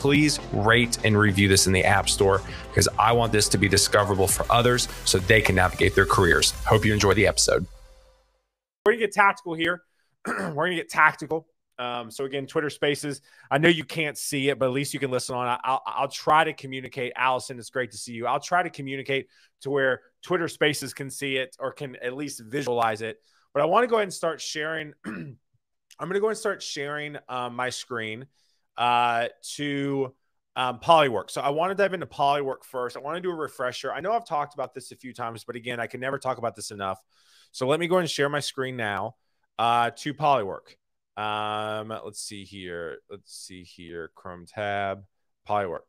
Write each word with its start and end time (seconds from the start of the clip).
please 0.00 0.40
rate 0.52 0.98
and 1.04 1.16
review 1.16 1.46
this 1.46 1.66
in 1.66 1.72
the 1.74 1.84
App 1.84 2.08
Store 2.08 2.40
because 2.68 2.88
I 2.98 3.12
want 3.12 3.32
this 3.32 3.48
to 3.50 3.58
be 3.58 3.68
discoverable 3.68 4.26
for 4.26 4.50
others 4.50 4.88
so 5.04 5.18
they 5.18 5.42
can 5.42 5.54
navigate 5.54 5.94
their 5.94 6.06
careers. 6.06 6.52
Hope 6.64 6.86
you 6.86 6.94
enjoy 6.94 7.12
the 7.12 7.26
episode. 7.26 7.66
We're 8.84 8.92
going 8.92 9.00
to 9.00 9.06
get 9.06 9.14
tactical 9.14 9.54
here. 9.54 9.82
We're 10.26 10.52
going 10.54 10.70
to 10.70 10.76
get 10.76 10.88
tactical. 10.88 11.46
Um, 11.78 12.10
so 12.10 12.24
again, 12.24 12.46
Twitter 12.46 12.70
Spaces. 12.70 13.20
I 13.50 13.58
know 13.58 13.68
you 13.68 13.84
can't 13.84 14.16
see 14.16 14.48
it, 14.48 14.58
but 14.58 14.66
at 14.66 14.72
least 14.72 14.94
you 14.94 15.00
can 15.00 15.10
listen 15.10 15.34
on. 15.34 15.58
I'll, 15.62 15.82
I'll 15.86 16.08
try 16.08 16.44
to 16.44 16.54
communicate. 16.54 17.12
Allison, 17.14 17.58
it's 17.58 17.70
great 17.70 17.90
to 17.92 17.98
see 17.98 18.12
you. 18.12 18.26
I'll 18.26 18.40
try 18.40 18.62
to 18.62 18.70
communicate 18.70 19.28
to 19.62 19.70
where 19.70 20.00
Twitter 20.22 20.48
Spaces 20.48 20.94
can 20.94 21.10
see 21.10 21.36
it 21.36 21.56
or 21.58 21.72
can 21.72 21.96
at 21.96 22.16
least 22.16 22.40
visualize 22.40 23.02
it. 23.02 23.18
But 23.52 23.62
I 23.62 23.66
want 23.66 23.84
to 23.84 23.86
go 23.86 23.96
ahead 23.96 24.04
and 24.04 24.14
start 24.14 24.40
sharing. 24.40 24.94
I'm 25.04 25.36
going 25.98 26.14
to 26.14 26.20
go 26.20 26.28
and 26.28 26.38
start 26.38 26.62
sharing 26.62 27.18
um, 27.28 27.54
my 27.54 27.68
screen 27.68 28.26
uh, 28.80 29.28
to 29.56 30.12
um, 30.56 30.80
Polywork. 30.80 31.30
So 31.30 31.40
I 31.40 31.50
want 31.50 31.70
to 31.70 31.80
dive 31.80 31.94
into 31.94 32.06
Polywork 32.06 32.64
first. 32.64 32.96
I 32.96 33.00
want 33.00 33.16
to 33.16 33.20
do 33.20 33.30
a 33.30 33.34
refresher. 33.34 33.92
I 33.92 34.00
know 34.00 34.12
I've 34.12 34.26
talked 34.26 34.54
about 34.54 34.74
this 34.74 34.90
a 34.90 34.96
few 34.96 35.12
times, 35.12 35.44
but 35.44 35.54
again, 35.54 35.78
I 35.78 35.86
can 35.86 36.00
never 36.00 36.18
talk 36.18 36.38
about 36.38 36.56
this 36.56 36.72
enough. 36.72 36.98
So 37.52 37.68
let 37.68 37.78
me 37.78 37.86
go 37.86 37.98
and 37.98 38.10
share 38.10 38.28
my 38.28 38.40
screen 38.40 38.76
now 38.76 39.16
uh, 39.58 39.90
to 39.98 40.14
Polywork. 40.14 40.76
Um, 41.16 41.88
let's 42.04 42.22
see 42.22 42.44
here. 42.44 42.98
Let's 43.10 43.32
see 43.32 43.62
here. 43.62 44.10
Chrome 44.14 44.46
tab, 44.46 45.04
Polywork. 45.46 45.80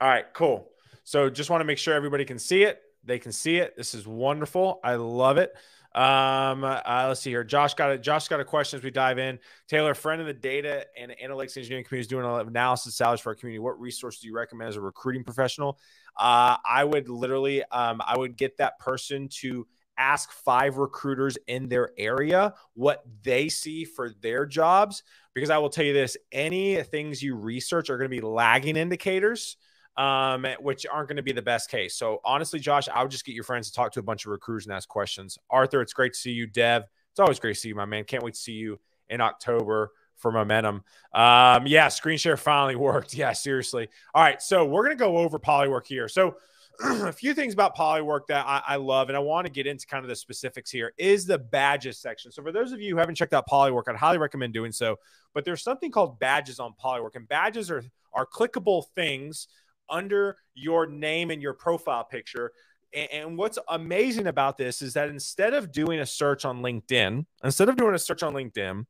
All 0.00 0.08
right, 0.08 0.26
cool. 0.34 0.68
So 1.04 1.30
just 1.30 1.48
want 1.48 1.62
to 1.62 1.64
make 1.64 1.78
sure 1.78 1.94
everybody 1.94 2.26
can 2.26 2.38
see 2.38 2.64
it. 2.64 2.80
They 3.04 3.18
can 3.18 3.32
see 3.32 3.56
it. 3.56 3.76
This 3.76 3.94
is 3.94 4.06
wonderful. 4.06 4.80
I 4.84 4.96
love 4.96 5.38
it. 5.38 5.54
Um, 5.94 6.64
uh, 6.64 6.80
let's 7.08 7.20
see 7.20 7.30
here. 7.30 7.44
Josh 7.44 7.74
got 7.74 7.92
a 7.92 7.98
Josh 7.98 8.26
got 8.26 8.40
a 8.40 8.44
question 8.44 8.78
as 8.78 8.84
we 8.84 8.90
dive 8.90 9.18
in. 9.18 9.38
Taylor, 9.68 9.94
friend 9.94 10.20
of 10.20 10.26
the 10.26 10.34
data 10.34 10.86
and 10.98 11.14
analytics 11.24 11.56
engineering 11.56 11.84
community, 11.84 12.00
is 12.00 12.06
doing 12.08 12.24
an 12.24 12.48
analysis 12.48 12.96
salaries 12.96 13.20
for 13.20 13.30
our 13.30 13.34
community. 13.36 13.60
What 13.60 13.78
resource 13.78 14.18
do 14.18 14.26
you 14.26 14.34
recommend 14.34 14.70
as 14.70 14.76
a 14.76 14.80
recruiting 14.80 15.22
professional? 15.22 15.78
Uh, 16.16 16.56
I 16.66 16.82
would 16.82 17.08
literally, 17.08 17.62
um, 17.70 18.00
I 18.04 18.16
would 18.16 18.36
get 18.36 18.56
that 18.58 18.78
person 18.80 19.28
to 19.40 19.66
ask 19.96 20.32
five 20.32 20.78
recruiters 20.78 21.38
in 21.46 21.68
their 21.68 21.92
area 21.96 22.54
what 22.74 23.04
they 23.22 23.48
see 23.48 23.84
for 23.84 24.10
their 24.20 24.46
jobs. 24.46 25.04
Because 25.32 25.50
I 25.50 25.58
will 25.58 25.70
tell 25.70 25.84
you 25.84 25.92
this: 25.92 26.16
any 26.32 26.82
things 26.82 27.22
you 27.22 27.36
research 27.36 27.88
are 27.88 27.98
going 27.98 28.10
to 28.10 28.16
be 28.16 28.20
lagging 28.20 28.76
indicators 28.76 29.56
um, 29.96 30.46
which 30.60 30.86
aren't 30.86 31.08
going 31.08 31.16
to 31.16 31.22
be 31.22 31.32
the 31.32 31.42
best 31.42 31.70
case. 31.70 31.96
So 31.96 32.20
honestly, 32.24 32.58
Josh, 32.58 32.88
I 32.88 33.02
would 33.02 33.10
just 33.10 33.24
get 33.24 33.34
your 33.34 33.44
friends 33.44 33.68
to 33.68 33.74
talk 33.74 33.92
to 33.92 34.00
a 34.00 34.02
bunch 34.02 34.26
of 34.26 34.32
recruiters 34.32 34.66
and 34.66 34.74
ask 34.74 34.88
questions. 34.88 35.38
Arthur, 35.50 35.80
it's 35.80 35.92
great 35.92 36.14
to 36.14 36.18
see 36.18 36.32
you. 36.32 36.46
Dev, 36.46 36.84
it's 37.10 37.20
always 37.20 37.38
great 37.38 37.54
to 37.54 37.60
see 37.60 37.68
you, 37.68 37.74
my 37.74 37.84
man. 37.84 38.04
Can't 38.04 38.22
wait 38.22 38.34
to 38.34 38.40
see 38.40 38.52
you 38.52 38.80
in 39.08 39.20
October 39.20 39.92
for 40.16 40.32
momentum. 40.32 40.82
Um, 41.12 41.66
yeah, 41.66 41.88
screen 41.88 42.18
share 42.18 42.36
finally 42.36 42.76
worked. 42.76 43.14
Yeah, 43.14 43.32
seriously. 43.32 43.88
All 44.14 44.22
right, 44.22 44.40
so 44.42 44.64
we're 44.64 44.82
gonna 44.82 44.96
go 44.96 45.18
over 45.18 45.38
Polywork 45.38 45.86
here. 45.86 46.08
So 46.08 46.36
a 46.80 47.12
few 47.12 47.34
things 47.34 47.54
about 47.54 47.76
Polywork 47.76 48.26
that 48.28 48.44
I, 48.46 48.62
I, 48.66 48.76
love, 48.76 49.08
and 49.08 49.16
I 49.16 49.20
want 49.20 49.46
to 49.46 49.52
get 49.52 49.66
into 49.66 49.86
kind 49.86 50.04
of 50.04 50.08
the 50.08 50.16
specifics 50.16 50.70
here, 50.72 50.92
is 50.98 51.24
the 51.24 51.38
badges 51.38 51.98
section. 51.98 52.32
So 52.32 52.42
for 52.42 52.50
those 52.50 52.72
of 52.72 52.80
you 52.80 52.94
who 52.94 52.98
haven't 52.98 53.14
checked 53.14 53.32
out 53.32 53.46
Polywork, 53.48 53.84
I'd 53.86 53.94
highly 53.94 54.18
recommend 54.18 54.54
doing 54.54 54.72
so. 54.72 54.96
But 55.34 55.44
there's 55.44 55.62
something 55.62 55.92
called 55.92 56.18
badges 56.18 56.58
on 56.58 56.74
Polywork, 56.82 57.14
and 57.14 57.28
badges 57.28 57.70
are 57.70 57.84
are 58.12 58.26
clickable 58.26 58.84
things 58.94 59.48
under 59.88 60.36
your 60.54 60.86
name 60.86 61.30
and 61.30 61.42
your 61.42 61.54
profile 61.54 62.04
picture. 62.04 62.52
And 62.92 63.36
what's 63.36 63.58
amazing 63.68 64.28
about 64.28 64.56
this 64.56 64.80
is 64.80 64.94
that 64.94 65.08
instead 65.08 65.52
of 65.52 65.72
doing 65.72 65.98
a 65.98 66.06
search 66.06 66.44
on 66.44 66.62
LinkedIn, 66.62 67.26
instead 67.42 67.68
of 67.68 67.76
doing 67.76 67.94
a 67.94 67.98
search 67.98 68.22
on 68.22 68.34
LinkedIn, 68.34 68.86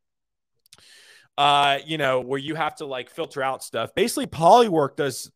uh, 1.39 1.79
you 1.87 1.97
know, 1.97 2.21
where 2.21 2.39
you 2.39 2.55
have 2.55 2.77
to 2.77 2.87
like 2.87 3.09
filter 3.09 3.43
out 3.43 3.65
stuff, 3.65 3.95
basically 3.95 4.27
Polywork 4.27 4.97
does 4.97 5.31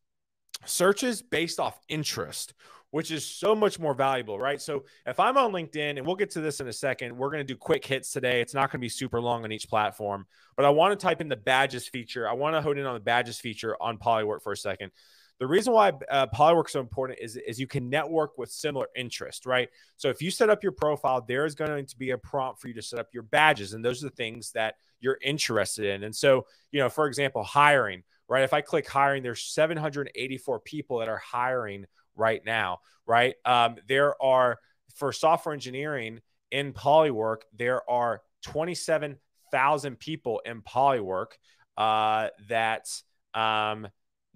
searches 0.67 1.23
based 1.23 1.59
off 1.59 1.79
interest, 1.89 2.53
which 2.91 3.11
is 3.11 3.25
so 3.25 3.55
much 3.55 3.79
more 3.79 3.95
valuable, 3.95 4.39
right? 4.39 4.61
So 4.61 4.85
if 5.07 5.19
I'm 5.19 5.37
on 5.37 5.53
LinkedIn, 5.53 5.97
and 5.97 6.07
we'll 6.07 6.17
get 6.17 6.31
to 6.33 6.41
this 6.41 6.61
in 6.61 6.69
a 6.69 6.73
second, 6.73 7.17
we're 7.17 7.31
going 7.31 7.47
to 7.47 7.53
do 7.53 7.57
quick 7.57 7.85
hits 7.85 8.13
today. 8.13 8.41
It's 8.41 8.55
not 8.55 8.71
going 8.71 8.81
to 8.81 8.85
be 8.85 8.89
super 8.89 9.21
long 9.21 9.45
on 9.45 9.53
each 9.53 9.69
platform, 9.69 10.27
but 10.57 10.65
I 10.65 10.71
want 10.71 10.99
to 10.99 11.07
type 11.07 11.21
in 11.21 11.29
the 11.29 11.37
badges 11.37 11.89
feature. 11.89 12.29
I 12.29 12.33
want 12.35 12.55
to 12.55 12.61
hone 12.61 12.79
in 12.79 12.87
on 12.87 12.95
the 12.95 13.01
badges 13.01 13.39
feature 13.39 13.77
on 13.81 13.99
Polywork 13.99 14.43
for 14.43 14.53
a 14.53 14.57
second. 14.57 14.93
The 15.41 15.47
reason 15.47 15.73
why 15.73 15.93
uh, 16.11 16.27
Polywork 16.35 16.67
is 16.67 16.73
so 16.73 16.81
important 16.81 17.21
is, 17.21 17.37
is 17.37 17.61
you 17.61 17.69
can 17.69 17.89
network 17.89 18.37
with 18.39 18.51
similar 18.51 18.89
interest, 18.97 19.47
right? 19.47 19.69
So 19.97 20.09
if 20.09 20.21
you 20.21 20.31
set 20.31 20.51
up 20.51 20.63
your 20.63 20.73
profile, 20.73 21.25
there 21.27 21.47
is 21.47 21.55
going 21.55 21.87
to 21.87 21.97
be 21.97 22.11
a 22.11 22.19
prompt 22.19 22.61
for 22.61 22.69
you 22.69 22.75
to 22.75 22.83
set 22.83 22.99
up 22.99 23.09
your 23.13 23.23
badges, 23.23 23.73
and 23.73 23.85
those 23.85 24.03
are 24.03 24.09
the 24.09 24.17
things 24.17 24.51
that 24.53 24.75
you're 25.01 25.19
interested 25.23 25.85
in. 25.85 26.03
And 26.03 26.15
so, 26.15 26.47
you 26.73 26.81
know, 26.81 26.89
for 26.89 27.07
example, 27.07 27.45
hiring, 27.45 28.03
right? 28.29 28.43
If 28.43 28.53
I 28.53 28.61
click 28.61 28.89
hiring, 28.89 29.23
there's 29.23 29.45
784 29.45 30.61
people 30.61 30.99
that 30.99 31.09
are 31.09 31.19
hiring 31.19 31.87
right 32.17 32.45
now, 32.45 32.81
right? 33.07 33.37
Um, 33.45 33.77
there 33.87 34.21
are 34.21 34.59
for 34.97 35.13
software 35.13 35.55
engineering 35.55 36.21
in 36.51 36.73
Polywork, 36.73 37.43
there 37.57 37.89
are 37.91 38.23
27,000 38.43 39.99
people 39.99 40.41
in 40.45 40.63
Polywork 40.63 41.33
uh, 41.77 42.29
that 42.49 42.89
um, 43.35 43.89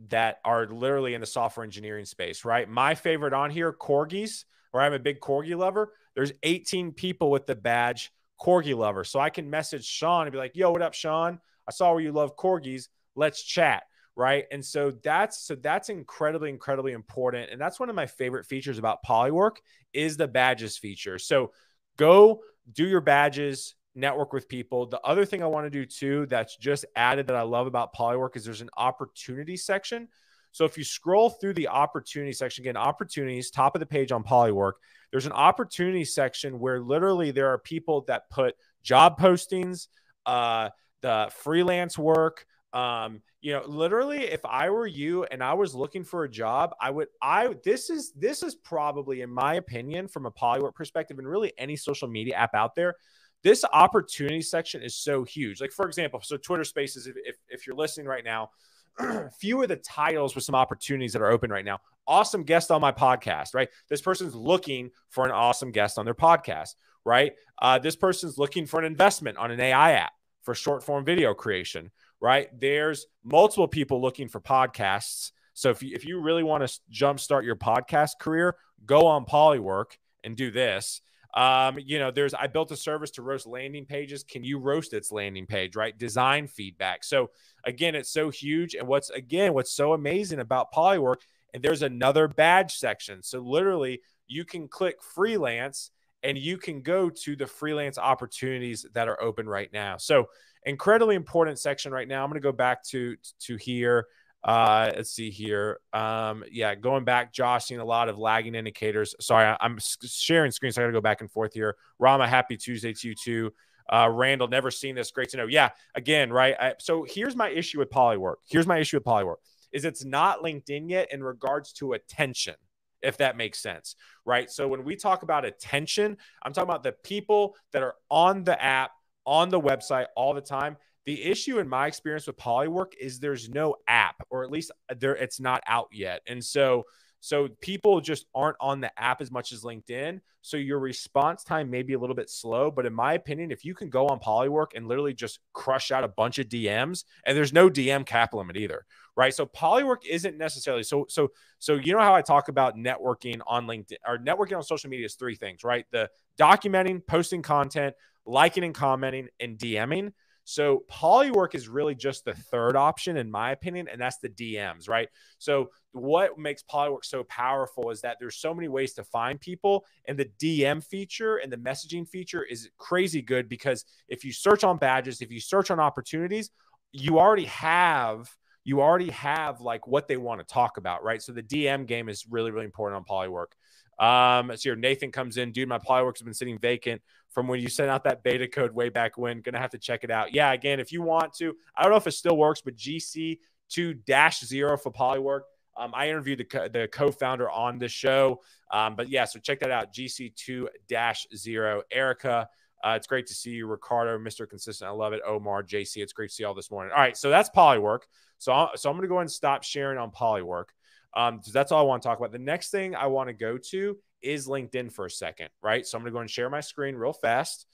that 0.09 0.39
are 0.45 0.67
literally 0.67 1.15
in 1.15 1.21
the 1.21 1.27
software 1.27 1.65
engineering 1.65 2.05
space, 2.05 2.45
right? 2.45 2.69
My 2.69 2.95
favorite 2.95 3.33
on 3.33 3.51
here, 3.51 3.73
corgis, 3.73 4.45
where 4.73 4.83
I'm 4.83 4.93
a 4.93 4.99
big 4.99 5.21
corgi 5.21 5.57
lover. 5.57 5.93
There's 6.15 6.33
18 6.43 6.93
people 6.93 7.31
with 7.31 7.47
the 7.47 7.55
badge 7.55 8.13
corgi 8.41 8.77
lover. 8.77 9.05
So 9.05 9.21
I 9.21 9.31
can 9.31 9.49
message 9.49 9.85
Sean 9.85 10.27
and 10.27 10.33
be 10.33 10.39
like, 10.39 10.57
yo, 10.57 10.73
what 10.73 10.83
up, 10.83 10.95
Sean? 10.95 11.39
I 11.69 11.73
saw 11.73 11.93
where 11.93 12.03
you 12.03 12.13
love 12.13 12.37
corgis. 12.37 12.89
Let's 13.15 13.43
chat. 13.43 13.85
Right. 14.15 14.45
And 14.53 14.63
so 14.63 14.91
that's 14.91 15.41
so 15.41 15.55
that's 15.55 15.89
incredibly, 15.89 16.51
incredibly 16.51 16.93
important. 16.93 17.51
And 17.51 17.59
that's 17.59 17.81
one 17.81 17.89
of 17.89 17.97
my 17.97 18.05
favorite 18.05 18.45
features 18.45 18.77
about 18.77 18.99
Polywork 19.03 19.57
is 19.95 20.19
the 20.19 20.29
badges 20.29 20.77
feature. 20.77 21.19
So 21.19 21.53
go 21.97 22.43
do 22.71 22.87
your 22.87 23.01
badges, 23.01 23.75
network 23.95 24.33
with 24.33 24.49
people. 24.49 24.87
The 24.87 25.01
other 25.01 25.25
thing 25.25 25.43
I 25.43 25.47
want 25.47 25.67
to 25.67 25.71
do 25.71 25.85
too 25.85 26.27
that's 26.27 26.57
just 26.57 26.85
added 26.97 27.27
that 27.27 27.37
I 27.37 27.43
love 27.43 27.67
about 27.67 27.95
Polywork 27.95 28.37
is 28.37 28.45
there's 28.45 28.61
an 28.61 28.71
opportunity 28.77 29.57
section. 29.57 30.09
So 30.53 30.65
if 30.65 30.77
you 30.77 30.85
scroll 30.85 31.31
through 31.31 31.55
the 31.55 31.69
opportunity 31.69 32.33
section, 32.33 32.63
again, 32.63 32.77
opportunities, 32.77 33.51
top 33.51 33.75
of 33.75 33.81
the 33.81 33.87
page 33.87 34.13
on 34.13 34.23
Polywork, 34.23 34.75
there's 35.11 35.27
an 35.27 35.33
opportunity 35.33 36.05
section 36.05 36.59
where 36.59 36.81
literally 36.81 37.31
there 37.31 37.49
are 37.49 37.59
people 37.59 38.05
that 38.09 38.29
put 38.31 38.55
job 38.83 39.19
postings, 39.19 39.89
uh, 40.27 40.69
the 41.01 41.31
freelance 41.33 41.99
work, 41.99 42.47
um, 42.73 43.21
you 43.43 43.53
know, 43.53 43.63
literally, 43.67 44.25
if 44.25 44.45
I 44.45 44.71
were 44.71 44.87
you 44.87 45.25
and 45.25 45.43
I 45.43 45.55
was 45.55 45.75
looking 45.75 46.05
for 46.05 46.25
a 46.25 46.31
job, 46.31 46.75
I 46.81 46.91
would, 46.91 47.09
I, 47.21 47.55
this 47.65 47.91
is, 47.91 48.13
this 48.13 48.43
is 48.43 48.55
probably, 48.55 49.21
in 49.21 49.31
my 49.31 49.55
opinion, 49.55 50.09
from 50.09 50.27
a 50.27 50.31
Polywork 50.31 50.75
perspective, 50.75 51.19
and 51.19 51.29
really 51.29 51.53
any 51.59 51.77
social 51.77 52.09
media 52.09 52.37
app 52.37 52.55
out 52.55 52.75
there, 52.75 52.95
this 53.43 53.65
opportunity 53.73 54.43
section 54.43 54.83
is 54.83 54.95
so 54.95 55.25
huge. 55.25 55.61
Like, 55.61 55.73
for 55.73 55.87
example, 55.87 56.21
so 56.23 56.37
Twitter 56.37 56.65
Spaces, 56.65 57.07
if, 57.07 57.17
if, 57.25 57.37
if 57.49 57.67
you're 57.67 57.77
listening 57.77 58.07
right 58.07 58.25
now, 58.25 58.51
few 59.39 59.63
of 59.63 59.69
the 59.69 59.77
titles 59.77 60.35
with 60.35 60.45
some 60.45 60.55
opportunities 60.55 61.13
that 61.13 61.23
are 61.23 61.31
open 61.31 61.51
right 61.51 61.65
now. 61.65 61.79
Awesome 62.07 62.43
guest 62.43 62.71
on 62.71 62.81
my 62.81 62.93
podcast, 62.93 63.55
right? 63.55 63.69
This 63.89 64.01
person's 64.01 64.35
looking 64.35 64.91
for 65.09 65.25
an 65.25 65.31
awesome 65.31 65.73
guest 65.73 65.99
on 65.99 66.05
their 66.05 66.15
podcast, 66.15 66.75
right? 67.05 67.33
Uh, 67.61 67.79
this 67.79 67.97
person's 67.97 68.39
looking 68.39 68.67
for 68.67 68.81
an 68.81 68.87
investment 68.87 69.39
on 69.39 69.51
an 69.51 69.61
AI 69.61 69.93
app 69.93 70.13
for 70.43 70.55
short 70.55 70.83
form 70.83 71.05
video 71.05 71.33
creation, 71.35 71.91
right? 72.21 72.49
There's 72.59 73.07
multiple 73.25 73.69
people 73.69 74.01
looking 74.01 74.29
for 74.29 74.41
podcasts. 74.41 75.31
So 75.55 75.71
if 75.71 75.83
you, 75.83 75.95
if 75.95 76.05
you 76.05 76.21
really 76.21 76.43
want 76.43 76.67
to 76.67 76.81
jumpstart 76.93 77.45
your 77.45 77.57
podcast 77.57 78.19
career, 78.19 78.57
go 78.85 79.07
on 79.07 79.25
Polywork 79.25 79.97
and 80.25 80.37
do 80.37 80.51
this. 80.51 81.01
Um, 81.35 81.79
you 81.79 81.99
know, 81.99 82.11
there's 82.11 82.35
I 82.35 82.47
built 82.47 82.71
a 82.73 82.77
service 82.77 83.11
to 83.13 83.23
roast 83.23 83.47
landing 83.47 83.87
pages. 83.87 84.23
Can 84.23 84.45
you 84.45 84.59
roast 84.59 84.93
its 84.93 85.11
landing 85.11 85.47
page, 85.47 85.77
right? 85.77 85.97
Design 85.97 86.47
feedback. 86.47 87.05
So 87.05 87.31
again, 87.65 87.95
it's 87.95 88.11
so 88.11 88.31
huge. 88.31 88.75
And 88.75 88.87
what's 88.87 89.11
again, 89.11 89.55
what's 89.55 89.73
so 89.73 89.95
amazing 89.95 90.41
about 90.41 90.73
Polywork, 90.73 91.23
and 91.55 91.63
there's 91.63 91.83
another 91.83 92.29
badge 92.29 92.75
section. 92.75 93.23
So 93.23 93.41
literally 93.41 94.03
you 94.27 94.45
can 94.45 94.69
click 94.69 95.03
freelance 95.03 95.91
and 96.23 96.39
you 96.39 96.57
can 96.57 96.83
go 96.83 97.11
to 97.11 97.35
the 97.35 97.47
freelance 97.47 97.99
opportunities 97.99 98.87
that 98.95 99.09
are 99.09 99.21
open 99.21 99.49
right 99.49 99.73
now. 99.73 99.97
So 99.97 100.27
incredibly 100.65 101.17
important 101.17 101.59
section 101.59 101.93
right 101.93 102.07
now. 102.07 102.23
I'm 102.23 102.31
going 102.31 102.41
to 102.41 102.47
go 102.47 102.53
back 102.53 102.85
to 102.89 103.17
to 103.41 103.57
here. 103.57 104.07
Uh, 104.45 104.91
let's 104.97 105.11
see 105.11 105.31
here. 105.31 105.79
Um, 105.93 106.45
yeah, 106.51 106.75
going 106.75 107.05
back, 107.05 107.33
Josh, 107.33 107.67
seeing 107.67 107.81
a 107.81 107.85
lot 107.85 108.09
of 108.09 108.19
lagging 108.19 108.55
indicators. 108.55 109.15
Sorry, 109.21 109.47
I, 109.47 109.57
am 109.65 109.79
sharing 109.81 110.51
screens. 110.51 110.75
so 110.75 110.83
I 110.83 110.85
got 110.85 110.89
to 110.89 110.93
go 110.93 111.01
back 111.01 111.21
and 111.21 111.31
forth 111.31 111.55
here. 111.55 111.77
Rama, 111.99 112.27
happy 112.27 112.57
Tuesday 112.57 112.93
to 112.93 113.09
you 113.09 113.15
too. 113.15 113.53
Uh, 113.93 114.09
Randall, 114.11 114.49
never 114.49 114.71
seen 114.71 114.95
this. 114.95 115.11
Great 115.11 115.29
to 115.31 115.37
know. 115.37 115.47
Yeah, 115.47 115.71
again, 115.95 116.33
right. 116.33 116.57
I, 116.59 116.75
so 116.79 117.05
here's 117.09 117.37
my 117.37 117.51
issue 117.51 117.79
with 117.79 117.91
Polywork. 117.91 118.37
Here's 118.49 118.67
my 118.67 118.79
issue 118.79 118.97
with 118.97 119.05
Polywork 119.05 119.37
is 119.73 119.85
it's 119.85 120.05
not 120.05 120.43
LinkedIn 120.43 120.91
yet 120.91 121.13
in 121.13 121.23
regards 121.23 121.73
to 121.73 121.95
attention 121.95 122.55
if 123.03 123.17
that 123.19 123.37
makes 123.37 123.61
sense, 123.61 123.97
right? 124.25 124.51
So 124.51 124.69
when 124.69 124.85
we 124.85 124.97
talk 124.97 125.23
about 125.23 125.45
attention, 125.45 126.17
I'm 126.43 126.53
talking 126.53 126.71
about 126.71 126.85
the 126.85 126.93
people 126.93 127.57
that 127.73 127.83
are 127.83 127.97
on 128.09 128.45
the 128.45 128.63
app, 128.63 128.93
on 129.27 129.49
the 129.49 129.61
website 129.61 130.07
all 130.17 130.35
the 130.35 130.41
time. 130.41 130.77
The 131.05 131.23
issue 131.25 131.59
in 131.59 131.69
my 131.69 131.87
experience 131.87 132.27
with 132.27 132.37
Polywork 132.37 132.93
is 133.01 133.19
there's 133.19 133.49
no 133.49 133.77
app, 133.89 134.17
or 134.31 134.45
at 134.45 134.51
least 134.51 134.71
uh, 134.91 134.95
there 134.99 135.17
it's 135.17 135.41
not 135.41 135.63
out 135.67 135.89
yet. 135.93 136.23
And 136.27 136.45
so 136.45 136.85
so 137.25 137.49
people 137.61 138.01
just 138.01 138.27
aren't 138.35 138.57
on 138.59 138.81
the 138.81 138.91
app 139.01 139.21
as 139.21 139.31
much 139.31 139.53
as 139.53 139.63
LinkedIn. 139.63 140.21
So 140.41 140.57
your 140.57 140.81
response 140.81 141.45
time 141.45 141.71
may 141.71 141.85
be 141.85 141.93
a 141.93 141.99
little 141.99 142.17
bit 142.17 142.29
slow. 142.29 142.69
But 142.69 142.85
in 142.85 142.93
my 142.93 143.13
opinion, 143.13 143.53
if 143.53 143.65
you 143.65 143.77
can 143.77 143.91
go 143.91 144.09
on 144.09 144.19
Polywork 144.19 144.75
and 144.75 144.89
literally 144.89 145.15
just 145.15 145.39
crush 145.53 145.93
out 145.93 146.03
a 146.03 146.09
bunch 146.09 146.41
of 146.41 146.49
DMs, 146.49 147.05
and 147.25 147.37
there's 147.37 147.53
no 147.53 147.71
DM 147.71 148.05
cap 148.05 148.35
limit 148.35 148.57
either, 148.57 148.85
right? 149.15 149.33
So 149.33 149.47
Polywork 149.47 150.05
isn't 150.11 150.37
necessarily 150.37 150.83
so 150.83 151.07
so 151.09 151.29
so 151.61 151.75
you 151.75 151.93
know 151.93 152.01
how 152.01 152.13
I 152.15 152.23
talk 152.23 152.49
about 152.49 152.77
networking 152.77 153.41
on 153.47 153.69
LinkedIn 153.69 153.99
or 154.05 154.19
networking 154.19 154.57
on 154.57 154.65
social 154.65 154.91
media 154.91 155.07
is 155.07 155.15
three 155.15 155.37
things, 155.37 155.63
right? 155.63 155.87
The 155.93 156.11
documenting, 156.37 157.07
posting 157.07 157.43
content, 157.43 157.95
liking 158.27 158.65
and 158.65 158.75
commenting, 158.75 159.29
and 159.39 159.57
DMing. 159.57 160.13
So 160.45 160.85
Polywork 160.91 161.55
is 161.55 161.69
really 161.69 161.95
just 161.95 162.25
the 162.25 162.35
third 162.35 162.77
option, 162.77 163.17
in 163.17 163.31
my 163.31 163.53
opinion, 163.53 163.89
and 163.89 164.01
that's 164.01 164.19
the 164.19 164.29
DMs, 164.29 164.89
right? 164.89 165.09
So 165.39 165.71
what 165.93 166.39
makes 166.39 166.63
Polywork 166.63 167.05
so 167.05 167.25
powerful 167.25 167.91
is 167.91 168.01
that 168.01 168.17
there's 168.19 168.37
so 168.37 168.53
many 168.53 168.69
ways 168.69 168.95
to 168.95 169.05
find 169.05 169.41
people, 169.41 169.85
and 170.07 170.19
the 170.19 170.31
DM 170.41 170.85
feature 170.85 171.37
and 171.37 171.53
the 171.53 171.57
messaging 171.57 172.09
feature 172.09 172.43
is 172.43 172.69
crazy 172.79 173.23
good 173.23 173.49
because 173.49 173.85
if 174.09 174.25
you 174.25 174.33
search 174.33 174.65
on 174.65 174.79
badges, 174.79 175.23
if 175.23 175.31
you 175.31 175.41
search 175.41 175.71
on 175.71 175.79
opportunities, 175.79 176.51
you 176.93 177.19
already 177.19 177.47
have 177.47 178.29
you 178.65 178.81
already 178.81 179.11
have 179.11 179.61
like 179.61 179.87
what 179.87 180.09
they 180.09 180.17
want 180.17 180.41
to 180.41 180.47
talk 180.47 180.77
about, 180.77 181.03
right? 181.03 181.23
So 181.23 181.33
the 181.33 181.43
DM 181.43 181.87
game 181.87 182.09
is 182.09 182.27
really, 182.29 182.51
really 182.51 182.65
important 182.65 182.97
on 182.97 183.05
Polywork. 183.05 183.53
Um, 183.99 184.51
so 184.57 184.71
here 184.71 184.77
Nathan 184.77 185.13
comes 185.13 185.37
in, 185.37 185.53
dude. 185.53 185.69
My 185.69 185.79
Polyworks 185.79 186.19
have 186.19 186.25
been 186.25 186.35
sitting 186.35 186.59
vacant 186.59 187.03
from 187.31 187.49
when 187.49 187.61
you 187.61 187.69
sent 187.69 187.91
out 187.91 188.05
that 188.05 188.23
beta 188.23 188.49
code 188.49 188.73
way 188.73 188.89
back 188.89 189.19
when. 189.19 189.41
Gonna 189.41 189.59
have 189.59 189.71
to 189.71 189.79
check 189.79 190.05
it 190.05 190.11
out. 190.11 190.35
Yeah, 190.35 190.53
again, 190.53 190.81
if 190.81 190.93
you 190.93 191.03
want 191.03 191.35
to, 191.35 191.55
I 191.77 191.83
don't 191.83 191.93
know 191.93 191.99
if 191.99 192.07
it 192.07 192.13
still 192.13 192.37
works, 192.37 192.61
but 192.61 192.77
GC 192.77 193.39
two 193.69 193.95
dash 193.95 194.45
zero 194.45 194.77
for 194.77 194.91
Polywork. 194.91 195.43
Um, 195.77 195.93
I 195.95 196.09
interviewed 196.09 196.39
the, 196.39 196.45
co- 196.45 196.69
the 196.69 196.87
co-founder 196.93 197.51
on 197.51 197.79
the 197.79 197.89
show, 197.89 198.43
um, 198.71 198.95
but 198.95 199.09
yeah, 199.09 199.25
so 199.25 199.39
check 199.39 199.61
that 199.61 199.71
out. 199.71 199.93
GC 199.95 200.35
two 200.37 200.69
dash 200.87 201.27
zero. 201.35 201.83
Erica, 201.91 202.49
uh, 202.83 202.95
it's 202.97 203.07
great 203.07 203.27
to 203.29 203.35
see 203.35 203.51
you, 203.51 203.67
Ricardo, 203.67 204.19
Mr. 204.19 204.49
Consistent. 204.49 204.89
I 204.89 204.93
love 204.93 205.13
it. 205.13 205.21
Omar, 205.27 205.63
JC, 205.63 205.99
it's 205.99 206.13
great 206.13 206.29
to 206.29 206.35
see 206.35 206.43
you 206.43 206.49
all 206.49 206.55
this 206.55 206.71
morning. 206.71 206.93
All 206.93 207.01
right, 207.01 207.17
so 207.17 207.31
that's 207.31 207.49
Polywork. 207.51 208.01
So, 208.39 208.53
i 208.53 208.69
so 208.75 208.91
I'm 208.91 208.97
going 208.97 209.03
to 209.03 209.09
go 209.09 209.15
ahead 209.15 209.23
and 209.23 209.31
stop 209.31 209.63
sharing 209.63 209.99
on 209.99 210.11
Polywork. 210.11 210.67
Um, 211.15 211.41
that's 211.53 211.71
all 211.71 211.81
I 211.81 211.87
want 211.87 212.03
to 212.03 212.09
talk 212.09 212.19
about. 212.19 212.33
The 212.33 212.39
next 212.39 212.71
thing 212.71 212.97
I 212.97 213.07
want 213.07 213.29
to 213.29 213.35
go 213.35 213.59
to 213.71 213.99
is 214.21 214.49
LinkedIn 214.49 214.93
for 214.93 215.07
a 215.07 215.11
second, 215.11 215.51
right? 215.63 215.87
So 215.87 215.97
I'm 215.97 216.03
going 216.03 216.13
to 216.13 216.17
go 216.17 216.21
and 216.21 216.31
share 216.31 216.51
my 216.51 216.61
screen 216.61 216.97
real 216.97 217.13
fast. 217.13 217.67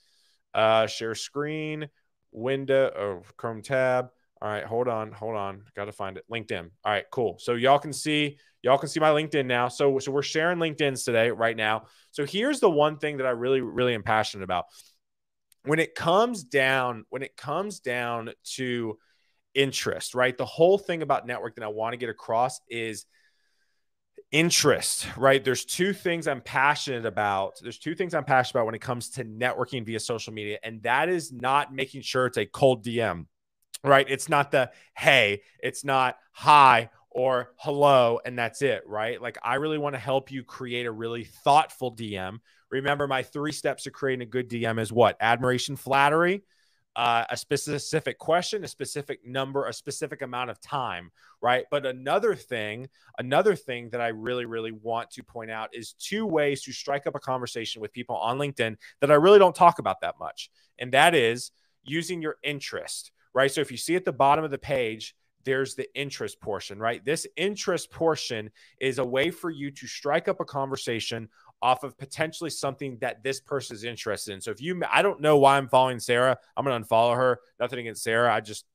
Uh, 0.53 0.87
share 0.87 1.15
screen, 1.15 1.89
window, 2.31 2.87
or 2.87 3.23
Chrome 3.37 3.61
tab. 3.61 4.09
All 4.41 4.49
right, 4.49 4.63
hold 4.63 4.87
on, 4.87 5.11
hold 5.11 5.35
on. 5.35 5.63
Got 5.75 5.85
to 5.85 5.91
find 5.91 6.17
it. 6.17 6.23
LinkedIn. 6.31 6.69
All 6.85 6.91
right, 6.91 7.05
cool. 7.11 7.37
So 7.39 7.55
y'all 7.55 7.77
can 7.79 7.91
see, 7.91 8.37
y'all 8.61 8.77
can 8.77 8.87
see 8.87 8.99
my 8.99 9.09
LinkedIn 9.09 9.45
now. 9.45 9.67
So, 9.67 9.99
so 9.99 10.11
we're 10.11 10.21
sharing 10.21 10.59
LinkedIn's 10.59 11.03
today, 11.03 11.29
right 11.29 11.57
now. 11.57 11.85
So 12.11 12.25
here's 12.25 12.61
the 12.61 12.69
one 12.69 12.97
thing 12.97 13.17
that 13.17 13.25
I 13.27 13.31
really, 13.31 13.59
really 13.59 13.93
am 13.93 14.03
passionate 14.03 14.45
about. 14.45 14.65
When 15.69 15.79
it 15.79 15.95
comes 15.95 16.43
down, 16.43 17.05
when 17.09 17.21
it 17.21 17.37
comes 17.37 17.79
down 17.79 18.31
to 18.55 18.97
interest, 19.53 20.15
right? 20.15 20.37
The 20.37 20.45
whole 20.45 20.77
thing 20.77 21.01
about 21.01 21.27
network 21.27 21.55
that 21.55 21.63
I 21.63 21.67
want 21.67 21.93
to 21.93 21.97
get 21.97 22.09
across 22.09 22.59
is– 22.67 23.05
interest, 24.31 25.07
right? 25.17 25.43
There's 25.43 25.65
two 25.65 25.93
things 25.93 26.27
I'm 26.27 26.41
passionate 26.41 27.05
about. 27.05 27.59
There's 27.61 27.79
two 27.79 27.95
things 27.95 28.13
I'm 28.13 28.23
passionate 28.23 28.59
about 28.59 28.65
when 28.67 28.75
it 28.75 28.81
comes 28.81 29.09
to 29.11 29.25
networking 29.25 29.85
via 29.85 29.99
social 29.99 30.33
media, 30.33 30.59
and 30.63 30.81
that 30.83 31.09
is 31.09 31.31
not 31.31 31.73
making 31.73 32.01
sure 32.01 32.27
it's 32.27 32.37
a 32.37 32.45
cold 32.45 32.85
DM, 32.85 33.25
right? 33.83 34.05
It's 34.07 34.29
not 34.29 34.51
the 34.51 34.71
hey, 34.95 35.41
it's 35.61 35.83
not 35.83 36.17
hi 36.31 36.89
or 37.09 37.53
hello, 37.57 38.19
and 38.23 38.37
that's 38.37 38.61
it, 38.61 38.83
right? 38.85 39.19
Like, 39.19 39.37
I 39.43 39.55
really 39.55 39.79
want 39.79 39.95
to 39.95 39.99
help 39.99 40.31
you 40.31 40.43
create 40.43 40.85
a 40.85 40.91
really 40.91 41.23
thoughtful 41.23 41.95
DM. 41.95 42.39
Remember, 42.69 43.07
my 43.07 43.23
three 43.23 43.51
steps 43.51 43.83
to 43.83 43.91
creating 43.91 44.21
a 44.21 44.29
good 44.29 44.49
DM 44.49 44.79
is 44.79 44.91
what? 44.91 45.17
Admiration, 45.19 45.75
flattery, 45.75 46.43
uh, 46.95 47.23
a 47.29 47.37
specific 47.37 48.17
question, 48.17 48.63
a 48.63 48.67
specific 48.67 49.25
number, 49.25 49.65
a 49.67 49.73
specific 49.73 50.21
amount 50.21 50.49
of 50.49 50.59
time, 50.59 51.11
right? 51.41 51.65
But 51.71 51.85
another 51.85 52.35
thing, 52.35 52.89
another 53.17 53.55
thing 53.55 53.89
that 53.91 54.01
I 54.01 54.09
really, 54.09 54.45
really 54.45 54.71
want 54.71 55.11
to 55.11 55.23
point 55.23 55.51
out 55.51 55.69
is 55.73 55.93
two 55.93 56.25
ways 56.25 56.61
to 56.63 56.73
strike 56.73 57.07
up 57.07 57.15
a 57.15 57.19
conversation 57.19 57.81
with 57.81 57.93
people 57.93 58.17
on 58.17 58.37
LinkedIn 58.37 58.75
that 59.01 59.11
I 59.11 59.15
really 59.15 59.39
don't 59.39 59.55
talk 59.55 59.79
about 59.79 60.01
that 60.01 60.15
much. 60.19 60.49
And 60.77 60.91
that 60.91 61.15
is 61.15 61.51
using 61.83 62.21
your 62.21 62.37
interest, 62.43 63.11
right? 63.33 63.51
So 63.51 63.61
if 63.61 63.71
you 63.71 63.77
see 63.77 63.95
at 63.95 64.05
the 64.05 64.11
bottom 64.11 64.43
of 64.43 64.51
the 64.51 64.57
page, 64.57 65.15
there's 65.45 65.75
the 65.75 65.87
interest 65.95 66.39
portion, 66.41 66.79
right? 66.79 67.03
This 67.03 67.25
interest 67.37 67.91
portion 67.91 68.51
is 68.79 68.99
a 68.99 69.05
way 69.05 69.31
for 69.31 69.49
you 69.49 69.71
to 69.71 69.87
strike 69.87 70.27
up 70.27 70.39
a 70.39 70.45
conversation 70.45 71.29
off 71.61 71.83
of 71.83 71.97
potentially 71.97 72.49
something 72.49 72.97
that 73.01 73.23
this 73.23 73.39
person 73.39 73.75
is 73.75 73.83
interested 73.83 74.33
in. 74.33 74.41
So 74.41 74.51
if 74.51 74.61
you, 74.61 74.81
I 74.91 75.01
don't 75.01 75.21
know 75.21 75.37
why 75.37 75.57
I'm 75.57 75.67
following 75.67 75.99
Sarah. 75.99 76.37
I'm 76.55 76.65
going 76.65 76.81
to 76.81 76.87
unfollow 76.87 77.15
her. 77.15 77.39
Nothing 77.59 77.79
against 77.79 78.03
Sarah. 78.03 78.33
I 78.33 78.41
just, 78.41 78.65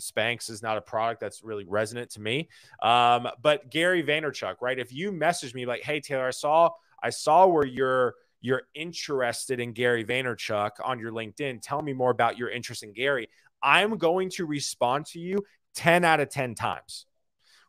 Spanx 0.00 0.48
is 0.48 0.62
not 0.62 0.78
a 0.78 0.80
product 0.80 1.20
that's 1.20 1.44
really 1.44 1.64
resonant 1.64 2.10
to 2.12 2.20
me. 2.20 2.48
Um, 2.82 3.28
but 3.42 3.70
Gary 3.70 4.02
Vaynerchuk, 4.02 4.56
right? 4.60 4.78
If 4.78 4.92
you 4.92 5.12
message 5.12 5.54
me 5.54 5.66
like, 5.66 5.82
"Hey 5.82 6.00
Taylor, 6.00 6.26
I 6.26 6.30
saw 6.30 6.70
I 7.02 7.10
saw 7.10 7.46
where 7.46 7.66
you're 7.66 8.14
you're 8.40 8.62
interested 8.74 9.60
in 9.60 9.72
Gary 9.72 10.02
Vaynerchuk 10.02 10.70
on 10.82 10.98
your 10.98 11.12
LinkedIn. 11.12 11.60
Tell 11.62 11.82
me 11.82 11.92
more 11.92 12.10
about 12.10 12.38
your 12.38 12.48
interest 12.48 12.82
in 12.82 12.94
Gary." 12.94 13.28
I'm 13.62 13.96
going 13.96 14.28
to 14.30 14.46
respond 14.46 15.06
to 15.06 15.20
you 15.20 15.44
10 15.74 16.04
out 16.04 16.20
of 16.20 16.28
10 16.28 16.54
times. 16.54 17.06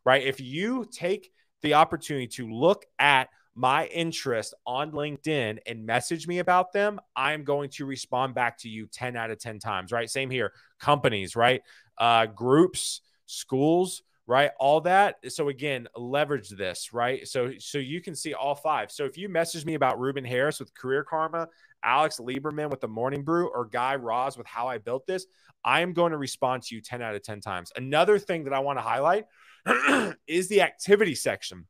Right? 0.04 0.22
If 0.24 0.40
you 0.40 0.86
take 0.90 1.30
the 1.62 1.74
opportunity 1.74 2.26
to 2.26 2.50
look 2.50 2.84
at 2.98 3.28
my 3.54 3.86
interest 3.86 4.52
on 4.66 4.92
LinkedIn 4.92 5.58
and 5.66 5.86
message 5.86 6.26
me 6.26 6.40
about 6.40 6.72
them, 6.72 7.00
I'm 7.14 7.44
going 7.44 7.70
to 7.70 7.86
respond 7.86 8.34
back 8.34 8.58
to 8.58 8.68
you 8.68 8.86
10 8.86 9.16
out 9.16 9.30
of 9.30 9.38
10 9.38 9.60
times, 9.60 9.92
right? 9.92 10.10
Same 10.10 10.30
here. 10.30 10.52
Companies, 10.80 11.36
right? 11.36 11.62
Uh, 11.96 12.26
groups, 12.26 13.00
schools, 13.26 14.02
right? 14.26 14.50
All 14.58 14.80
that. 14.82 15.16
So 15.28 15.48
again, 15.48 15.88
leverage 15.96 16.48
this, 16.48 16.92
right? 16.92 17.26
So 17.28 17.52
so 17.58 17.78
you 17.78 18.00
can 18.00 18.14
see 18.14 18.34
all 18.34 18.54
five. 18.54 18.90
So 18.90 19.04
if 19.04 19.18
you 19.18 19.28
message 19.28 19.64
me 19.64 19.74
about 19.74 20.00
Ruben 20.00 20.24
Harris 20.24 20.60
with 20.60 20.74
Career 20.74 21.04
Karma, 21.04 21.48
Alex 21.84 22.18
Lieberman 22.18 22.70
with 22.70 22.80
the 22.80 22.88
Morning 22.88 23.22
Brew, 23.22 23.48
or 23.48 23.66
Guy 23.66 23.94
Raz 23.96 24.36
with 24.36 24.46
How 24.46 24.68
I 24.68 24.78
Built 24.78 25.06
This, 25.06 25.26
I 25.64 25.80
am 25.80 25.92
going 25.92 26.12
to 26.12 26.18
respond 26.18 26.62
to 26.64 26.74
you 26.74 26.80
10 26.80 27.02
out 27.02 27.14
of 27.14 27.22
10 27.22 27.40
times. 27.40 27.72
Another 27.76 28.18
thing 28.18 28.44
that 28.44 28.52
I 28.52 28.58
want 28.60 28.78
to 28.78 28.82
highlight 28.82 29.26
is 30.26 30.48
the 30.48 30.62
activity 30.62 31.14
section. 31.14 31.66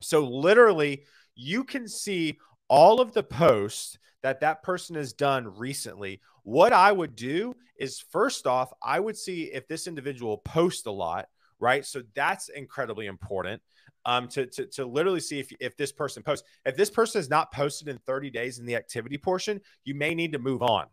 So 0.00 0.26
literally, 0.26 1.04
you 1.34 1.64
can 1.64 1.88
see 1.88 2.38
all 2.68 3.00
of 3.00 3.12
the 3.12 3.22
posts 3.22 3.98
that 4.22 4.40
that 4.40 4.62
person 4.62 4.96
has 4.96 5.12
done 5.12 5.56
recently. 5.56 6.20
What 6.42 6.72
I 6.72 6.90
would 6.92 7.16
do 7.16 7.54
is 7.76 8.00
first 8.10 8.46
off, 8.46 8.72
I 8.82 9.00
would 9.00 9.16
see 9.16 9.44
if 9.44 9.68
this 9.68 9.86
individual 9.86 10.38
posts 10.38 10.86
a 10.86 10.90
lot, 10.90 11.28
right? 11.58 11.84
So 11.84 12.02
that's 12.14 12.48
incredibly 12.48 13.06
important. 13.06 13.62
Um, 14.04 14.26
to, 14.30 14.46
to, 14.46 14.66
to 14.66 14.84
literally 14.84 15.20
see 15.20 15.38
if, 15.38 15.52
if 15.60 15.76
this 15.76 15.92
person 15.92 16.24
posts. 16.24 16.44
If 16.66 16.76
this 16.76 16.90
person 16.90 17.20
is 17.20 17.30
not 17.30 17.52
posted 17.52 17.86
in 17.86 17.98
30 17.98 18.30
days 18.30 18.58
in 18.58 18.66
the 18.66 18.74
activity 18.74 19.16
portion, 19.16 19.60
you 19.84 19.94
may 19.94 20.12
need 20.12 20.32
to 20.32 20.40
move 20.40 20.60
on, 20.60 20.86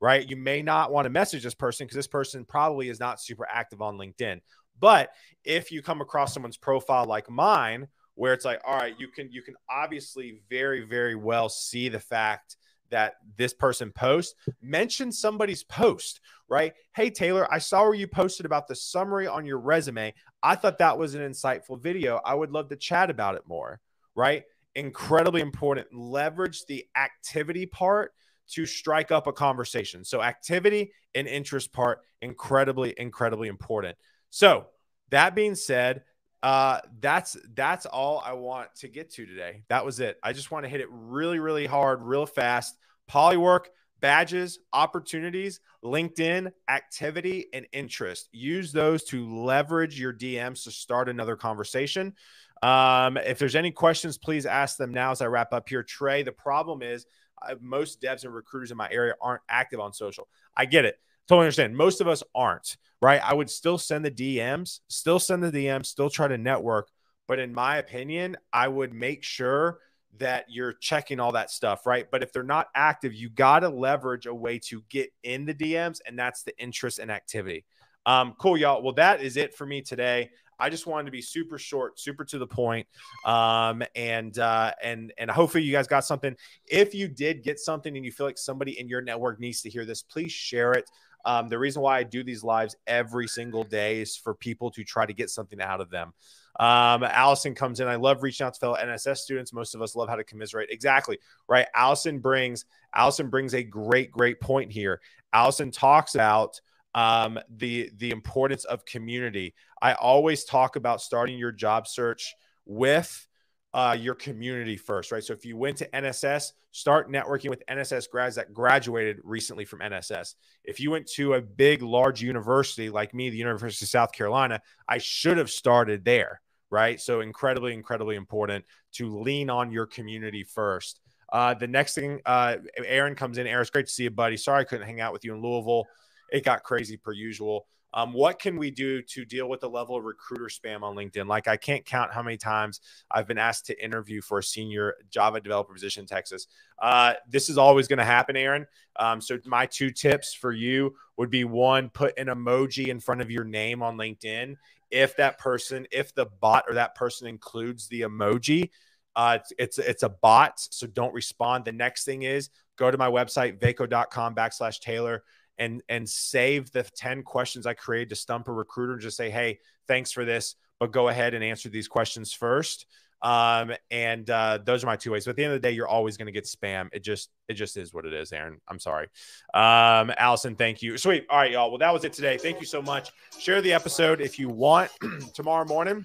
right? 0.00 0.28
You 0.28 0.36
may 0.36 0.62
not 0.62 0.90
want 0.90 1.04
to 1.04 1.10
message 1.10 1.44
this 1.44 1.54
person 1.54 1.86
because 1.86 1.94
this 1.94 2.08
person 2.08 2.44
probably 2.44 2.88
is 2.88 2.98
not 2.98 3.20
super 3.20 3.46
active 3.48 3.80
on 3.80 3.96
LinkedIn. 3.96 4.40
But 4.80 5.10
if 5.44 5.70
you 5.70 5.80
come 5.80 6.00
across 6.00 6.34
someone's 6.34 6.56
profile 6.56 7.04
like 7.04 7.30
mine, 7.30 7.86
where 8.16 8.32
it's 8.32 8.44
like 8.46 8.60
all 8.66 8.76
right 8.76 8.94
you 8.98 9.08
can 9.08 9.30
you 9.30 9.42
can 9.42 9.54
obviously 9.70 10.40
very 10.48 10.80
very 10.86 11.14
well 11.14 11.50
see 11.50 11.90
the 11.90 12.00
fact 12.00 12.56
that 12.90 13.14
this 13.36 13.52
person 13.52 13.92
posts, 13.92 14.34
mention 14.62 15.10
somebody's 15.12 15.64
post, 15.64 16.20
right? 16.48 16.72
Hey, 16.94 17.10
Taylor, 17.10 17.52
I 17.52 17.58
saw 17.58 17.84
where 17.84 17.94
you 17.94 18.06
posted 18.06 18.46
about 18.46 18.68
the 18.68 18.76
summary 18.76 19.26
on 19.26 19.46
your 19.46 19.58
resume. 19.58 20.14
I 20.42 20.54
thought 20.54 20.78
that 20.78 20.98
was 20.98 21.14
an 21.14 21.22
insightful 21.22 21.80
video. 21.80 22.20
I 22.24 22.34
would 22.34 22.50
love 22.50 22.68
to 22.68 22.76
chat 22.76 23.10
about 23.10 23.34
it 23.34 23.42
more, 23.46 23.80
right? 24.14 24.44
Incredibly 24.74 25.40
important. 25.40 25.88
Leverage 25.92 26.66
the 26.66 26.86
activity 26.96 27.66
part 27.66 28.12
to 28.50 28.66
strike 28.66 29.10
up 29.10 29.26
a 29.26 29.32
conversation. 29.32 30.04
So, 30.04 30.22
activity 30.22 30.92
and 31.14 31.26
interest 31.26 31.72
part, 31.72 32.00
incredibly, 32.22 32.94
incredibly 32.96 33.48
important. 33.48 33.96
So, 34.30 34.66
that 35.10 35.34
being 35.34 35.54
said, 35.54 36.02
uh, 36.42 36.80
that's 37.00 37.36
that's 37.54 37.86
all 37.86 38.22
I 38.24 38.34
want 38.34 38.68
to 38.76 38.88
get 38.88 39.10
to 39.14 39.26
today. 39.26 39.62
That 39.68 39.84
was 39.84 40.00
it. 40.00 40.18
I 40.22 40.32
just 40.32 40.50
want 40.50 40.64
to 40.64 40.68
hit 40.68 40.80
it 40.80 40.88
really, 40.90 41.38
really 41.38 41.66
hard, 41.66 42.02
real 42.02 42.26
fast. 42.26 42.76
Polywork, 43.10 43.66
badges, 44.00 44.58
opportunities, 44.72 45.60
LinkedIn, 45.84 46.52
activity, 46.68 47.46
and 47.52 47.66
interest. 47.72 48.28
Use 48.32 48.72
those 48.72 49.04
to 49.04 49.28
leverage 49.28 49.98
your 49.98 50.12
DMs 50.12 50.64
to 50.64 50.70
start 50.70 51.08
another 51.08 51.36
conversation. 51.36 52.14
Um, 52.62 53.16
if 53.16 53.38
there's 53.38 53.56
any 53.56 53.70
questions, 53.70 54.18
please 54.18 54.46
ask 54.46 54.76
them 54.76 54.92
now 54.92 55.10
as 55.12 55.20
I 55.20 55.26
wrap 55.26 55.52
up 55.52 55.68
here. 55.68 55.82
Trey, 55.82 56.22
the 56.22 56.32
problem 56.32 56.82
is 56.82 57.06
uh, 57.42 57.54
most 57.60 58.00
devs 58.00 58.24
and 58.24 58.34
recruiters 58.34 58.70
in 58.70 58.76
my 58.76 58.88
area 58.90 59.14
aren't 59.20 59.42
active 59.48 59.80
on 59.80 59.92
social. 59.92 60.28
I 60.56 60.64
get 60.64 60.84
it. 60.84 60.96
Totally 61.28 61.46
understand. 61.46 61.76
Most 61.76 62.00
of 62.00 62.08
us 62.08 62.22
aren't, 62.34 62.76
right? 63.02 63.20
I 63.22 63.34
would 63.34 63.50
still 63.50 63.78
send 63.78 64.04
the 64.04 64.10
DMs, 64.10 64.80
still 64.88 65.18
send 65.18 65.42
the 65.42 65.52
DMs, 65.52 65.86
still 65.86 66.08
try 66.08 66.28
to 66.28 66.38
network. 66.38 66.88
But 67.28 67.40
in 67.40 67.52
my 67.52 67.78
opinion, 67.78 68.36
I 68.52 68.68
would 68.68 68.94
make 68.94 69.24
sure 69.24 69.80
that 70.18 70.46
you're 70.48 70.74
checking 70.74 71.20
all 71.20 71.32
that 71.32 71.50
stuff, 71.50 71.86
right? 71.86 72.06
But 72.10 72.22
if 72.22 72.32
they're 72.32 72.42
not 72.42 72.68
active, 72.74 73.14
you 73.14 73.28
got 73.30 73.60
to 73.60 73.68
leverage 73.68 74.26
a 74.26 74.34
way 74.34 74.58
to 74.66 74.82
get 74.88 75.12
in 75.22 75.46
the 75.46 75.54
DMs, 75.54 76.00
and 76.06 76.18
that's 76.18 76.42
the 76.42 76.56
interest 76.58 76.98
and 76.98 77.10
activity. 77.10 77.64
Um, 78.04 78.34
cool, 78.38 78.56
y'all. 78.56 78.82
Well, 78.82 78.94
that 78.94 79.20
is 79.20 79.36
it 79.36 79.54
for 79.54 79.66
me 79.66 79.82
today. 79.82 80.30
I 80.58 80.70
just 80.70 80.86
wanted 80.86 81.06
to 81.06 81.10
be 81.10 81.20
super 81.20 81.58
short, 81.58 82.00
super 82.00 82.24
to 82.24 82.38
the 82.38 82.46
point, 82.46 82.86
um, 83.24 83.82
and 83.94 84.38
uh, 84.38 84.72
and 84.82 85.12
and 85.18 85.30
hopefully 85.30 85.64
you 85.64 85.72
guys 85.72 85.86
got 85.86 86.04
something. 86.04 86.34
If 86.66 86.94
you 86.94 87.08
did 87.08 87.42
get 87.42 87.58
something 87.58 87.94
and 87.94 88.04
you 88.04 88.12
feel 88.12 88.26
like 88.26 88.38
somebody 88.38 88.78
in 88.78 88.88
your 88.88 89.02
network 89.02 89.38
needs 89.38 89.60
to 89.62 89.70
hear 89.70 89.84
this, 89.84 90.02
please 90.02 90.32
share 90.32 90.72
it. 90.72 90.88
Um, 91.26 91.48
the 91.48 91.58
reason 91.58 91.82
why 91.82 91.98
I 91.98 92.04
do 92.04 92.22
these 92.22 92.44
lives 92.44 92.76
every 92.86 93.26
single 93.26 93.64
day 93.64 94.00
is 94.00 94.16
for 94.16 94.34
people 94.34 94.70
to 94.70 94.84
try 94.84 95.04
to 95.04 95.12
get 95.12 95.28
something 95.28 95.60
out 95.60 95.80
of 95.80 95.90
them. 95.90 96.12
Um, 96.58 97.02
Allison 97.02 97.54
comes 97.54 97.80
in. 97.80 97.88
I 97.88 97.96
love 97.96 98.22
reaching 98.22 98.46
out 98.46 98.54
to 98.54 98.60
fellow 98.60 98.76
NSS 98.76 99.18
students. 99.18 99.52
Most 99.52 99.74
of 99.74 99.82
us 99.82 99.94
love 99.94 100.08
how 100.08 100.16
to 100.16 100.24
commiserate. 100.24 100.70
Exactly 100.70 101.18
right. 101.48 101.66
Allison 101.74 102.18
brings 102.18 102.64
Allison 102.94 103.28
brings 103.28 103.54
a 103.54 103.62
great, 103.62 104.10
great 104.10 104.40
point 104.40 104.72
here. 104.72 105.00
Allison 105.32 105.70
talks 105.70 106.14
about 106.14 106.60
um, 106.94 107.38
the 107.56 107.90
the 107.98 108.10
importance 108.10 108.64
of 108.64 108.84
community. 108.86 109.54
I 109.82 109.92
always 109.94 110.44
talk 110.44 110.76
about 110.76 111.02
starting 111.02 111.38
your 111.38 111.52
job 111.52 111.86
search 111.86 112.34
with 112.64 113.26
uh, 113.74 113.94
your 113.98 114.14
community 114.14 114.78
first, 114.78 115.12
right? 115.12 115.22
So 115.22 115.34
if 115.34 115.44
you 115.44 115.58
went 115.58 115.76
to 115.78 115.88
NSS, 115.90 116.52
start 116.70 117.12
networking 117.12 117.50
with 117.50 117.62
NSS 117.66 118.08
grads 118.08 118.36
that 118.36 118.54
graduated 118.54 119.18
recently 119.22 119.66
from 119.66 119.80
NSS. 119.80 120.34
If 120.64 120.80
you 120.80 120.90
went 120.90 121.06
to 121.08 121.34
a 121.34 121.42
big, 121.42 121.82
large 121.82 122.22
university 122.22 122.88
like 122.88 123.12
me, 123.12 123.28
the 123.28 123.36
University 123.36 123.84
of 123.84 123.90
South 123.90 124.12
Carolina, 124.12 124.62
I 124.88 124.96
should 124.96 125.36
have 125.36 125.50
started 125.50 126.06
there, 126.06 126.40
right? 126.70 127.00
So 127.00 127.20
incredibly, 127.20 127.74
incredibly 127.74 128.16
important 128.16 128.64
to 128.92 129.18
lean 129.20 129.50
on 129.50 129.70
your 129.70 129.86
community 129.86 130.44
first. 130.44 131.00
Uh, 131.32 131.54
the 131.54 131.66
next 131.66 131.94
thing, 131.94 132.20
uh, 132.24 132.56
Aaron 132.84 133.14
comes 133.14 133.38
in. 133.38 133.46
Aaron, 133.46 133.62
it's 133.62 133.70
great 133.70 133.86
to 133.86 133.92
see 133.92 134.04
you, 134.04 134.10
buddy. 134.10 134.36
Sorry 134.36 134.60
I 134.60 134.64
couldn't 134.64 134.86
hang 134.86 135.00
out 135.00 135.12
with 135.12 135.24
you 135.24 135.34
in 135.34 135.42
Louisville 135.42 135.86
it 136.30 136.44
got 136.44 136.62
crazy 136.62 136.96
per 136.96 137.12
usual. 137.12 137.66
Um, 137.94 138.12
what 138.12 138.38
can 138.38 138.58
we 138.58 138.70
do 138.70 139.00
to 139.00 139.24
deal 139.24 139.48
with 139.48 139.60
the 139.60 139.70
level 139.70 139.96
of 139.96 140.04
recruiter 140.04 140.46
spam 140.46 140.82
on 140.82 140.94
LinkedIn? 140.94 141.26
Like, 141.26 141.48
I 141.48 141.56
can't 141.56 141.84
count 141.84 142.12
how 142.12 142.22
many 142.22 142.36
times 142.36 142.80
I've 143.10 143.26
been 143.26 143.38
asked 143.38 143.66
to 143.66 143.84
interview 143.84 144.20
for 144.20 144.38
a 144.38 144.42
senior 144.42 144.96
Java 145.08 145.40
developer 145.40 145.72
position 145.72 146.02
in 146.02 146.06
Texas. 146.06 146.46
Uh, 146.78 147.14
this 147.26 147.48
is 147.48 147.56
always 147.56 147.88
going 147.88 147.98
to 147.98 148.04
happen, 148.04 148.36
Aaron. 148.36 148.66
Um, 148.96 149.22
so, 149.22 149.38
my 149.46 149.64
two 149.64 149.90
tips 149.90 150.34
for 150.34 150.52
you 150.52 150.94
would 151.16 151.30
be 151.30 151.44
one, 151.44 151.88
put 151.88 152.18
an 152.18 152.26
emoji 152.26 152.88
in 152.88 153.00
front 153.00 153.22
of 153.22 153.30
your 153.30 153.44
name 153.44 153.82
on 153.82 153.96
LinkedIn. 153.96 154.56
If 154.90 155.16
that 155.16 155.38
person, 155.38 155.86
if 155.90 156.14
the 156.14 156.26
bot 156.40 156.64
or 156.68 156.74
that 156.74 156.94
person 156.94 157.26
includes 157.26 157.88
the 157.88 158.02
emoji, 158.02 158.70
uh, 159.14 159.38
it's, 159.40 159.52
it's 159.58 159.78
it's 159.78 160.02
a 160.02 160.10
bot, 160.10 160.54
so 160.58 160.86
don't 160.86 161.14
respond. 161.14 161.64
The 161.64 161.72
next 161.72 162.04
thing 162.04 162.22
is 162.22 162.50
go 162.76 162.90
to 162.90 162.98
my 162.98 163.08
website, 163.08 163.58
vaco.com 163.58 164.34
backslash 164.34 164.80
Taylor 164.80 165.24
and 165.58 165.82
and 165.88 166.08
save 166.08 166.70
the 166.72 166.82
10 166.82 167.22
questions 167.22 167.66
I 167.66 167.74
created 167.74 168.10
to 168.10 168.16
stump 168.16 168.48
a 168.48 168.52
recruiter 168.52 168.92
and 168.92 169.02
just 169.02 169.16
say, 169.16 169.30
hey, 169.30 169.60
thanks 169.88 170.12
for 170.12 170.24
this, 170.24 170.54
but 170.78 170.92
go 170.92 171.08
ahead 171.08 171.34
and 171.34 171.42
answer 171.42 171.68
these 171.68 171.88
questions 171.88 172.32
first. 172.32 172.86
Um, 173.22 173.72
and 173.90 174.28
uh, 174.28 174.58
those 174.64 174.84
are 174.84 174.86
my 174.86 174.96
two 174.96 175.12
ways. 175.12 175.24
But 175.24 175.30
at 175.30 175.36
the 175.36 175.44
end 175.44 175.54
of 175.54 175.62
the 175.62 175.68
day, 175.68 175.74
you're 175.74 175.88
always 175.88 176.16
going 176.16 176.26
to 176.26 176.32
get 176.32 176.44
spam. 176.44 176.88
It 176.92 177.02
just 177.02 177.30
it 177.48 177.54
just 177.54 177.76
is 177.76 177.92
what 177.94 178.04
it 178.04 178.12
is, 178.12 178.32
Aaron. 178.32 178.60
I'm 178.68 178.78
sorry. 178.78 179.08
Um, 179.54 180.12
Allison, 180.18 180.54
thank 180.56 180.82
you. 180.82 180.98
Sweet. 180.98 181.26
All 181.30 181.38
right, 181.38 181.50
y'all. 181.50 181.70
Well, 181.70 181.78
that 181.78 181.92
was 181.92 182.04
it 182.04 182.12
today. 182.12 182.38
Thank 182.38 182.60
you 182.60 182.66
so 182.66 182.82
much. 182.82 183.10
Share 183.38 183.60
the 183.60 183.72
episode 183.72 184.20
if 184.20 184.38
you 184.38 184.48
want. 184.48 184.90
Tomorrow 185.34 185.66
morning, 185.66 186.04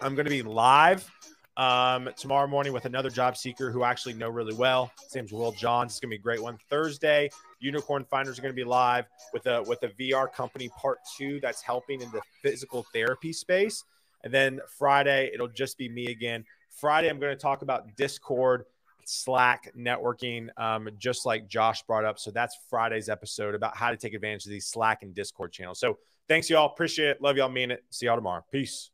I'm 0.00 0.14
going 0.14 0.26
to 0.26 0.30
be 0.30 0.42
live 0.42 1.10
um, 1.58 2.08
tomorrow 2.16 2.46
morning 2.46 2.72
with 2.72 2.84
another 2.84 3.10
job 3.10 3.36
seeker 3.36 3.70
who 3.72 3.82
I 3.82 3.90
actually 3.90 4.14
know 4.14 4.28
really 4.30 4.54
well. 4.54 4.92
His 5.02 5.14
name's 5.16 5.32
Will 5.32 5.50
Johns. 5.52 5.92
It's 5.92 6.00
gonna 6.00 6.10
be 6.10 6.16
a 6.16 6.20
great 6.20 6.40
one. 6.40 6.56
Thursday, 6.70 7.28
Unicorn 7.58 8.04
Finders 8.04 8.38
are 8.38 8.42
gonna 8.42 8.54
be 8.54 8.64
live 8.64 9.06
with 9.32 9.46
a 9.46 9.62
with 9.64 9.82
a 9.82 9.88
VR 9.88 10.32
company 10.32 10.70
part 10.78 10.98
two 11.16 11.40
that's 11.40 11.60
helping 11.60 12.00
in 12.00 12.10
the 12.12 12.22
physical 12.42 12.86
therapy 12.94 13.32
space. 13.32 13.84
And 14.28 14.34
then 14.34 14.60
Friday, 14.76 15.30
it'll 15.32 15.48
just 15.48 15.78
be 15.78 15.88
me 15.88 16.08
again. 16.08 16.44
Friday, 16.68 17.08
I'm 17.08 17.18
going 17.18 17.34
to 17.34 17.40
talk 17.40 17.62
about 17.62 17.96
Discord, 17.96 18.66
Slack 19.06 19.72
networking, 19.74 20.50
um, 20.58 20.90
just 20.98 21.24
like 21.24 21.48
Josh 21.48 21.82
brought 21.84 22.04
up. 22.04 22.18
So 22.18 22.30
that's 22.30 22.54
Friday's 22.68 23.08
episode 23.08 23.54
about 23.54 23.74
how 23.74 23.90
to 23.90 23.96
take 23.96 24.12
advantage 24.12 24.44
of 24.44 24.50
these 24.50 24.66
Slack 24.66 25.02
and 25.02 25.14
Discord 25.14 25.50
channels. 25.50 25.80
So 25.80 25.96
thanks, 26.28 26.50
y'all. 26.50 26.66
Appreciate 26.66 27.08
it. 27.08 27.22
Love 27.22 27.38
y'all. 27.38 27.48
Mean 27.48 27.70
it. 27.70 27.82
See 27.88 28.04
y'all 28.04 28.16
tomorrow. 28.16 28.44
Peace. 28.52 28.90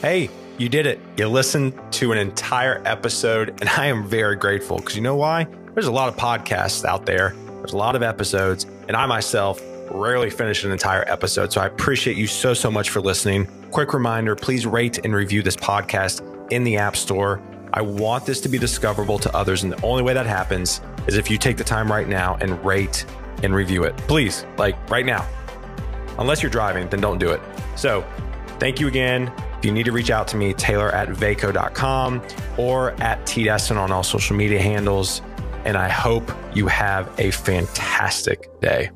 Hey, 0.00 0.30
you 0.56 0.68
did 0.68 0.86
it. 0.86 1.00
You 1.16 1.26
listened 1.26 1.74
to 1.94 2.12
an 2.12 2.18
entire 2.18 2.80
episode, 2.84 3.58
and 3.60 3.68
I 3.70 3.86
am 3.86 4.06
very 4.06 4.36
grateful 4.36 4.76
because 4.76 4.94
you 4.94 5.02
know 5.02 5.16
why? 5.16 5.48
There's 5.74 5.88
a 5.88 5.92
lot 5.92 6.08
of 6.08 6.16
podcasts 6.16 6.84
out 6.84 7.06
there, 7.06 7.34
there's 7.56 7.72
a 7.72 7.76
lot 7.76 7.96
of 7.96 8.04
episodes, 8.04 8.66
and 8.86 8.96
I 8.96 9.06
myself 9.06 9.60
rarely 9.90 10.30
finish 10.30 10.64
an 10.64 10.70
entire 10.70 11.04
episode. 11.08 11.52
So 11.52 11.60
I 11.60 11.66
appreciate 11.66 12.16
you 12.16 12.26
so, 12.26 12.54
so 12.54 12.70
much 12.70 12.90
for 12.90 13.00
listening. 13.00 13.46
Quick 13.70 13.92
reminder 13.94 14.36
please 14.36 14.66
rate 14.66 14.98
and 15.04 15.14
review 15.14 15.42
this 15.42 15.56
podcast 15.56 16.22
in 16.52 16.64
the 16.64 16.76
App 16.76 16.96
Store. 16.96 17.42
I 17.74 17.82
want 17.82 18.26
this 18.26 18.40
to 18.42 18.48
be 18.48 18.58
discoverable 18.58 19.18
to 19.18 19.34
others. 19.36 19.62
And 19.62 19.72
the 19.72 19.82
only 19.82 20.02
way 20.02 20.12
that 20.14 20.26
happens 20.26 20.80
is 21.06 21.16
if 21.16 21.30
you 21.30 21.38
take 21.38 21.56
the 21.56 21.64
time 21.64 21.90
right 21.90 22.08
now 22.08 22.36
and 22.40 22.62
rate 22.64 23.06
and 23.42 23.54
review 23.54 23.84
it. 23.84 23.96
Please, 24.08 24.44
like 24.58 24.90
right 24.90 25.06
now. 25.06 25.26
Unless 26.18 26.42
you're 26.42 26.50
driving, 26.50 26.88
then 26.88 27.00
don't 27.00 27.18
do 27.18 27.30
it. 27.30 27.40
So, 27.76 28.04
thank 28.60 28.78
you 28.78 28.88
again. 28.88 29.32
If 29.58 29.64
you 29.64 29.72
need 29.72 29.84
to 29.84 29.92
reach 29.92 30.10
out 30.10 30.28
to 30.28 30.36
me, 30.36 30.52
Taylor 30.52 30.90
at 30.90 31.08
vaco.com 31.08 32.22
or 32.58 32.90
at 33.00 33.20
TDesseyn 33.24 33.76
on 33.76 33.90
all 33.90 34.02
social 34.02 34.36
media 34.36 34.60
handles. 34.60 35.22
And 35.64 35.76
I 35.76 35.88
hope 35.88 36.30
you 36.54 36.66
have 36.66 37.08
a 37.18 37.30
fantastic 37.30 38.48
day. 38.60 38.90